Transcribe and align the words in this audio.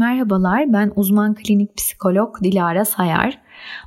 Merhabalar, 0.00 0.72
ben 0.72 0.92
uzman 0.96 1.34
klinik 1.34 1.76
psikolog 1.76 2.42
Dilara 2.42 2.84
Sayar. 2.84 3.38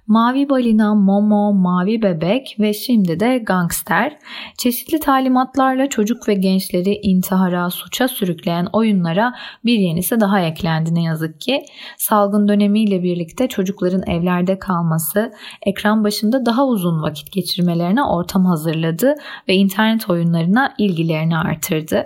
Mavi 0.07 0.49
Balina, 0.49 0.95
Momo, 0.95 1.53
Mavi 1.53 2.01
Bebek 2.01 2.55
ve 2.59 2.73
şimdi 2.73 3.19
de 3.19 3.37
Gangster 3.37 4.17
çeşitli 4.57 4.99
talimatlarla 4.99 5.89
çocuk 5.89 6.27
ve 6.27 6.33
gençleri 6.33 6.99
intihara, 7.03 7.69
suça 7.69 8.07
sürükleyen 8.07 8.67
oyunlara 8.73 9.33
bir 9.65 9.79
yenisi 9.79 10.19
daha 10.19 10.39
eklendi 10.39 10.95
ne 10.95 11.03
yazık 11.03 11.41
ki. 11.41 11.65
Salgın 11.97 12.47
dönemiyle 12.47 13.03
birlikte 13.03 13.47
çocukların 13.47 14.03
evlerde 14.07 14.59
kalması, 14.59 15.33
ekran 15.65 16.03
başında 16.03 16.45
daha 16.45 16.67
uzun 16.67 17.01
vakit 17.01 17.31
geçirmelerine 17.31 18.03
ortam 18.03 18.45
hazırladı 18.45 19.15
ve 19.47 19.53
internet 19.53 20.09
oyunlarına 20.09 20.73
ilgilerini 20.77 21.37
artırdı. 21.37 22.03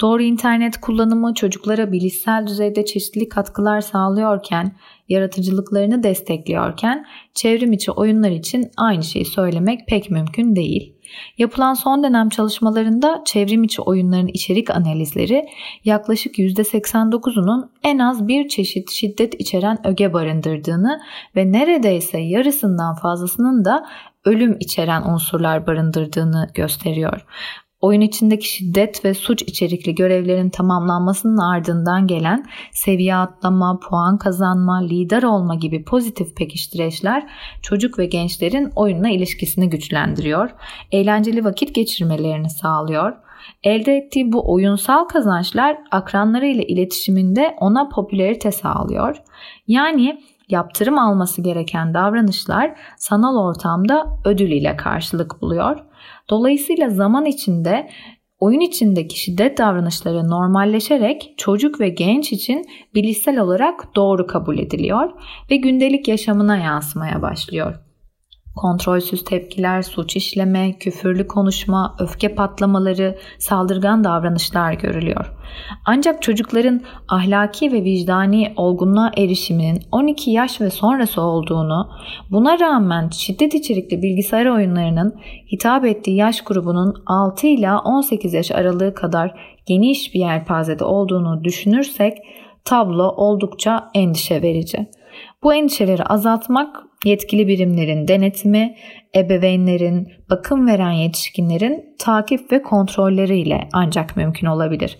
Doğru 0.00 0.22
internet 0.22 0.80
kullanımı 0.80 1.34
çocuklara 1.34 1.92
bilişsel 1.92 2.46
düzeyde 2.46 2.84
çeşitli 2.84 3.28
katkılar 3.28 3.80
sağlıyorken, 3.80 4.72
yaratıcılıklarını 5.08 6.02
destekliyorken 6.02 7.06
çevrim 7.34 7.72
içi 7.72 7.90
oyunlar 7.90 8.30
için 8.30 8.70
aynı 8.76 9.02
şeyi 9.02 9.24
söylemek 9.24 9.88
pek 9.88 10.10
mümkün 10.10 10.56
değil. 10.56 10.94
Yapılan 11.38 11.74
son 11.74 12.04
dönem 12.04 12.28
çalışmalarında 12.28 13.22
çevrim 13.24 13.62
içi 13.64 13.82
oyunların 13.82 14.26
içerik 14.26 14.70
analizleri 14.70 15.46
yaklaşık 15.84 16.38
%89'unun 16.38 17.68
en 17.82 17.98
az 17.98 18.28
bir 18.28 18.48
çeşit 18.48 18.90
şiddet 18.90 19.40
içeren 19.40 19.86
öge 19.86 20.12
barındırdığını 20.12 21.00
ve 21.36 21.52
neredeyse 21.52 22.18
yarısından 22.18 22.94
fazlasının 22.94 23.64
da 23.64 23.86
ölüm 24.24 24.56
içeren 24.60 25.02
unsurlar 25.02 25.66
barındırdığını 25.66 26.50
gösteriyor. 26.54 27.26
Oyun 27.84 28.00
içindeki 28.00 28.48
şiddet 28.48 29.04
ve 29.04 29.14
suç 29.14 29.42
içerikli 29.42 29.94
görevlerin 29.94 30.50
tamamlanmasının 30.50 31.38
ardından 31.38 32.06
gelen 32.06 32.46
seviye 32.72 33.16
atlama, 33.16 33.80
puan 33.80 34.18
kazanma, 34.18 34.76
lider 34.76 35.22
olma 35.22 35.54
gibi 35.54 35.84
pozitif 35.84 36.36
pekiştireçler 36.36 37.26
çocuk 37.62 37.98
ve 37.98 38.06
gençlerin 38.06 38.72
oyunla 38.76 39.08
ilişkisini 39.08 39.70
güçlendiriyor, 39.70 40.50
eğlenceli 40.92 41.44
vakit 41.44 41.74
geçirmelerini 41.74 42.50
sağlıyor. 42.50 43.12
Elde 43.62 43.96
ettiği 43.96 44.32
bu 44.32 44.52
oyunsal 44.52 45.04
kazançlar 45.04 45.78
akranları 45.90 46.46
ile 46.46 46.66
iletişiminde 46.66 47.56
ona 47.60 47.88
popülerite 47.88 48.52
sağlıyor. 48.52 49.16
Yani 49.68 50.20
yaptırım 50.48 50.98
alması 50.98 51.42
gereken 51.42 51.94
davranışlar 51.94 52.74
sanal 52.96 53.36
ortamda 53.36 54.06
ödül 54.24 54.50
ile 54.50 54.76
karşılık 54.76 55.42
buluyor. 55.42 55.93
Dolayısıyla 56.30 56.88
zaman 56.88 57.24
içinde 57.24 57.88
oyun 58.38 58.60
içindeki 58.60 59.20
şiddet 59.20 59.58
davranışları 59.58 60.28
normalleşerek 60.28 61.34
çocuk 61.36 61.80
ve 61.80 61.88
genç 61.88 62.32
için 62.32 62.64
bilişsel 62.94 63.38
olarak 63.38 63.96
doğru 63.96 64.26
kabul 64.26 64.58
ediliyor 64.58 65.10
ve 65.50 65.56
gündelik 65.56 66.08
yaşamına 66.08 66.56
yansımaya 66.56 67.22
başlıyor 67.22 67.74
kontrolsüz 68.56 69.24
tepkiler, 69.24 69.82
suç 69.82 70.16
işleme, 70.16 70.72
küfürlü 70.72 71.26
konuşma, 71.26 71.96
öfke 71.98 72.34
patlamaları, 72.34 73.18
saldırgan 73.38 74.04
davranışlar 74.04 74.72
görülüyor. 74.72 75.32
Ancak 75.86 76.22
çocukların 76.22 76.80
ahlaki 77.08 77.72
ve 77.72 77.84
vicdani 77.84 78.52
olgunluğa 78.56 79.10
erişiminin 79.16 79.82
12 79.92 80.30
yaş 80.30 80.60
ve 80.60 80.70
sonrası 80.70 81.20
olduğunu, 81.22 81.90
buna 82.30 82.60
rağmen 82.60 83.08
şiddet 83.08 83.54
içerikli 83.54 84.02
bilgisayar 84.02 84.46
oyunlarının 84.46 85.14
hitap 85.52 85.84
ettiği 85.84 86.16
yaş 86.16 86.40
grubunun 86.40 87.02
6 87.06 87.46
ila 87.46 87.80
18 87.80 88.34
yaş 88.34 88.50
aralığı 88.50 88.94
kadar 88.94 89.34
geniş 89.66 90.14
bir 90.14 90.20
yelpazede 90.20 90.84
olduğunu 90.84 91.44
düşünürsek 91.44 92.18
tablo 92.64 93.08
oldukça 93.16 93.90
endişe 93.94 94.42
verici. 94.42 94.86
Bu 95.44 95.54
endişeleri 95.54 96.04
azaltmak 96.04 96.76
yetkili 97.04 97.48
birimlerin 97.48 98.08
denetimi, 98.08 98.76
ebeveynlerin, 99.16 100.08
bakım 100.30 100.66
veren 100.66 100.90
yetişkinlerin 100.90 101.96
takip 101.98 102.52
ve 102.52 102.62
kontrolleriyle 102.62 103.68
ancak 103.72 104.16
mümkün 104.16 104.46
olabilir. 104.46 104.98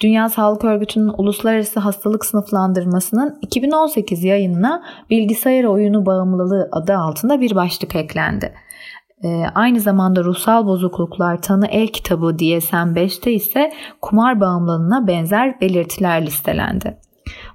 Dünya 0.00 0.28
Sağlık 0.28 0.64
Örgütü'nün 0.64 1.12
Uluslararası 1.18 1.80
Hastalık 1.80 2.24
Sınıflandırması'nın 2.24 3.38
2018 3.42 4.24
yayınına 4.24 4.82
bilgisayar 5.10 5.64
oyunu 5.64 6.06
bağımlılığı 6.06 6.68
adı 6.72 6.96
altında 6.96 7.40
bir 7.40 7.54
başlık 7.54 7.96
eklendi. 7.96 8.54
Ee, 9.24 9.44
aynı 9.54 9.80
zamanda 9.80 10.24
ruhsal 10.24 10.66
bozukluklar 10.66 11.42
tanı 11.42 11.66
el 11.66 11.88
kitabı 11.88 12.26
DSM-5'te 12.26 13.32
ise 13.32 13.72
kumar 14.00 14.40
bağımlılığına 14.40 15.06
benzer 15.06 15.60
belirtiler 15.60 16.26
listelendi. 16.26 16.98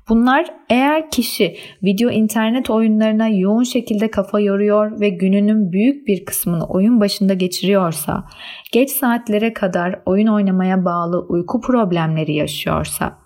Bunlar 0.10 0.46
eğer 0.70 1.12
kişi 1.12 1.56
video 1.84 2.10
internet 2.10 2.70
oyunlarına 2.70 3.28
yoğun 3.28 3.64
şekilde 3.64 4.12
kafa 4.12 4.40
yoruyor 4.40 5.00
ve 5.00 5.10
gününün 5.10 5.72
büyük 5.72 6.08
bir 6.08 6.26
kısmını 6.26 6.66
oyun 6.66 7.02
başında 7.02 7.34
geçiriyorsa, 7.34 8.24
geç 8.72 8.90
saatlere 8.90 9.54
kadar 9.54 10.00
oyun 10.06 10.28
oynamaya 10.28 10.86
bağlı 10.86 11.26
uyku 11.30 11.62
problemleri 11.62 12.34
yaşıyorsa, 12.34 13.18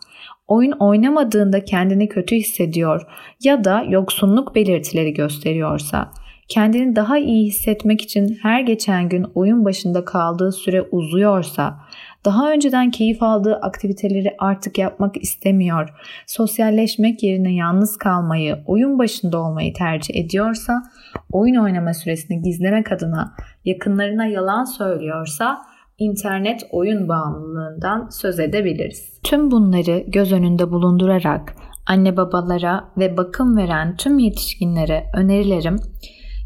oyun 0.47 0.71
oynamadığında 0.71 1.63
kendini 1.63 2.09
kötü 2.09 2.35
hissediyor 2.35 3.01
ya 3.43 3.63
da 3.63 3.83
yoksunluk 3.89 4.55
belirtileri 4.55 5.13
gösteriyorsa, 5.13 6.11
kendini 6.51 6.95
daha 6.95 7.17
iyi 7.17 7.45
hissetmek 7.45 8.01
için 8.01 8.37
her 8.41 8.61
geçen 8.61 9.09
gün 9.09 9.25
oyun 9.35 9.65
başında 9.65 10.05
kaldığı 10.05 10.51
süre 10.51 10.81
uzuyorsa, 10.91 11.79
daha 12.25 12.51
önceden 12.51 12.91
keyif 12.91 13.23
aldığı 13.23 13.55
aktiviteleri 13.55 14.35
artık 14.39 14.77
yapmak 14.77 15.17
istemiyor, 15.17 15.89
sosyalleşmek 16.27 17.23
yerine 17.23 17.55
yalnız 17.55 17.97
kalmayı, 17.97 18.57
oyun 18.65 18.99
başında 18.99 19.39
olmayı 19.39 19.73
tercih 19.73 20.15
ediyorsa, 20.15 20.83
oyun 21.31 21.55
oynama 21.55 21.93
süresini 21.93 22.41
gizlemek 22.41 22.91
adına 22.91 23.35
yakınlarına 23.65 24.25
yalan 24.25 24.63
söylüyorsa 24.63 25.61
internet 25.97 26.63
oyun 26.71 27.09
bağımlılığından 27.09 28.09
söz 28.09 28.39
edebiliriz. 28.39 29.19
Tüm 29.23 29.51
bunları 29.51 30.03
göz 30.07 30.33
önünde 30.33 30.71
bulundurarak 30.71 31.55
anne 31.87 32.17
babalara 32.17 32.83
ve 32.97 33.17
bakım 33.17 33.57
veren 33.57 33.95
tüm 33.95 34.19
yetişkinlere 34.19 35.05
önerilerim 35.15 35.75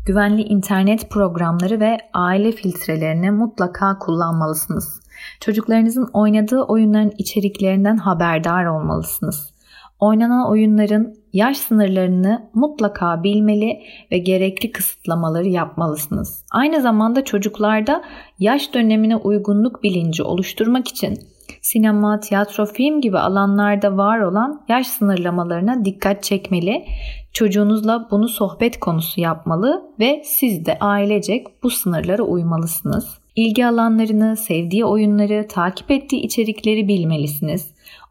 güvenli 0.06 0.42
internet 0.42 1.10
programları 1.10 1.80
ve 1.80 1.98
aile 2.14 2.52
filtrelerini 2.52 3.32
mutlaka 3.32 4.00
kullanmalısınız. 4.00 5.02
Çocuklarınızın 5.40 6.10
oynadığı 6.14 6.62
oyunların 6.62 7.12
içeriklerinden 7.18 7.98
haberdar 7.98 8.66
olmalısınız. 8.66 9.56
Oynanan 10.00 10.50
oyunların 10.50 11.16
yaş 11.34 11.58
sınırlarını 11.58 12.50
mutlaka 12.54 13.24
bilmeli 13.24 13.80
ve 14.12 14.18
gerekli 14.18 14.72
kısıtlamaları 14.72 15.48
yapmalısınız. 15.48 16.46
Aynı 16.52 16.82
zamanda 16.82 17.24
çocuklarda 17.24 18.04
yaş 18.40 18.74
dönemine 18.74 19.16
uygunluk 19.16 19.84
bilinci 19.84 20.24
oluşturmak 20.24 20.88
için 20.88 21.20
sinema, 21.66 22.20
tiyatro, 22.20 22.66
film 22.66 23.02
gibi 23.02 23.20
alanlarda 23.20 23.98
var 23.98 24.20
olan 24.20 24.62
yaş 24.70 24.88
sınırlamalarına 24.88 25.86
dikkat 25.86 26.24
çekmeli. 26.24 26.86
Çocuğunuzla 27.34 28.08
bunu 28.12 28.28
sohbet 28.28 28.80
konusu 28.80 29.22
yapmalı 29.22 29.84
ve 30.00 30.22
siz 30.26 30.66
de 30.66 30.80
ailecek 30.80 31.64
bu 31.64 31.70
sınırlara 31.70 32.24
uymalısınız. 32.24 33.18
İlgi 33.36 33.66
alanlarını, 33.66 34.38
sevdiği 34.38 34.86
oyunları, 34.86 35.48
takip 35.48 35.92
ettiği 35.92 36.22
içerikleri 36.22 36.88
bilmelisiniz. 36.88 37.68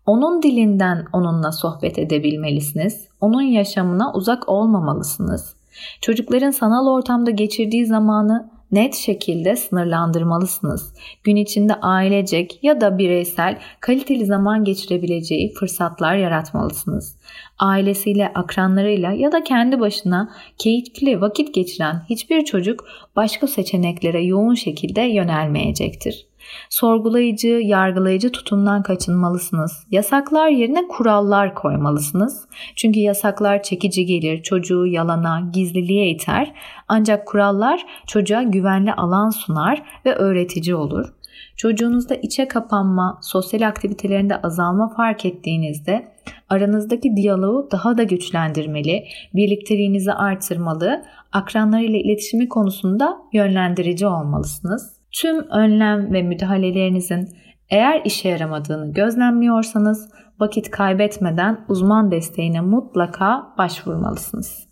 Onun 0.06 0.42
dilinden 0.42 1.04
onunla 1.12 1.52
sohbet 1.52 1.98
edebilmelisiniz. 1.98 3.08
Onun 3.20 3.42
yaşamına 3.42 4.12
uzak 4.12 4.48
olmamalısınız. 4.48 5.56
Çocukların 6.00 6.50
sanal 6.50 6.86
ortamda 6.86 7.30
geçirdiği 7.30 7.86
zamanı 7.86 8.53
net 8.74 8.94
şekilde 8.94 9.56
sınırlandırmalısınız. 9.56 10.94
Gün 11.24 11.36
içinde 11.36 11.74
ailecek 11.74 12.58
ya 12.62 12.80
da 12.80 12.98
bireysel 12.98 13.58
kaliteli 13.80 14.26
zaman 14.26 14.64
geçirebileceği 14.64 15.54
fırsatlar 15.54 16.16
yaratmalısınız. 16.16 17.16
Ailesiyle, 17.58 18.32
akranlarıyla 18.34 19.12
ya 19.12 19.32
da 19.32 19.44
kendi 19.44 19.80
başına 19.80 20.34
keyifli 20.58 21.20
vakit 21.20 21.54
geçiren 21.54 22.02
hiçbir 22.10 22.44
çocuk 22.44 22.84
başka 23.16 23.46
seçeneklere 23.46 24.22
yoğun 24.22 24.54
şekilde 24.54 25.00
yönelmeyecektir. 25.02 26.33
Sorgulayıcı, 26.70 27.48
yargılayıcı 27.48 28.32
tutumdan 28.32 28.82
kaçınmalısınız. 28.82 29.86
Yasaklar 29.90 30.48
yerine 30.48 30.88
kurallar 30.88 31.54
koymalısınız. 31.54 32.48
Çünkü 32.76 33.00
yasaklar 33.00 33.62
çekici 33.62 34.06
gelir, 34.06 34.42
çocuğu 34.42 34.86
yalana, 34.86 35.50
gizliliğe 35.52 36.10
iter. 36.10 36.52
Ancak 36.88 37.26
kurallar 37.26 37.86
çocuğa 38.06 38.42
güvenli 38.42 38.92
alan 38.92 39.30
sunar 39.30 39.82
ve 40.06 40.14
öğretici 40.14 40.74
olur. 40.74 41.14
Çocuğunuzda 41.56 42.14
içe 42.14 42.48
kapanma, 42.48 43.18
sosyal 43.22 43.68
aktivitelerinde 43.68 44.36
azalma 44.36 44.88
fark 44.96 45.24
ettiğinizde 45.26 46.14
aranızdaki 46.48 47.16
diyaloğu 47.16 47.68
daha 47.72 47.98
da 47.98 48.02
güçlendirmeli, 48.02 49.04
birlikteliğinizi 49.34 50.12
artırmalı, 50.12 51.04
akranlarıyla 51.32 51.98
iletişimi 51.98 52.48
konusunda 52.48 53.18
yönlendirici 53.32 54.06
olmalısınız 54.06 55.03
tüm 55.20 55.50
önlem 55.50 56.12
ve 56.12 56.22
müdahalelerinizin 56.22 57.28
eğer 57.70 58.02
işe 58.04 58.28
yaramadığını 58.28 58.92
gözlemliyorsanız 58.92 60.10
vakit 60.40 60.70
kaybetmeden 60.70 61.64
uzman 61.68 62.10
desteğine 62.10 62.60
mutlaka 62.60 63.54
başvurmalısınız. 63.58 64.68